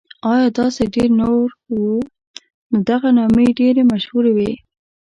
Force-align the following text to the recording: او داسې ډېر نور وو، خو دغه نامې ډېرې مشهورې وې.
او 0.27 0.37
داسې 0.59 0.83
ډېر 0.95 1.09
نور 1.21 1.45
وو، 1.75 1.93
خو 2.69 2.75
دغه 2.89 3.09
نامې 3.17 3.47
ډېرې 3.59 3.83
مشهورې 3.91 4.31
وې. 4.37 4.51